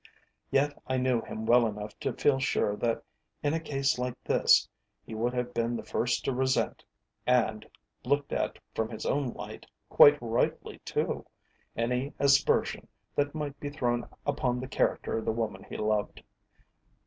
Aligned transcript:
Yet 0.49 0.81
I 0.87 0.97
knew 0.97 1.21
him 1.21 1.45
well 1.45 1.67
enough 1.67 1.99
to 1.99 2.11
feel 2.13 2.39
sure 2.39 2.75
that 2.75 3.03
in 3.43 3.53
a 3.53 3.59
case 3.59 3.99
like 3.99 4.15
this 4.23 4.67
he 5.05 5.13
would 5.13 5.31
have 5.35 5.53
been 5.53 5.75
the 5.75 5.83
first 5.83 6.25
to 6.25 6.33
resent 6.33 6.83
and, 7.27 7.67
looked 8.03 8.33
at 8.33 8.57
from 8.73 8.89
his 8.89 9.05
own 9.05 9.27
light, 9.27 9.67
quite 9.89 10.17
rightly 10.19 10.79
too 10.79 11.27
any 11.75 12.15
aspersion 12.17 12.87
that 13.13 13.35
might 13.35 13.59
be 13.59 13.69
thrown 13.69 14.09
upon 14.25 14.59
the 14.59 14.67
character 14.67 15.19
of 15.19 15.25
the 15.25 15.31
woman 15.31 15.63
he 15.69 15.77
loved. 15.77 16.23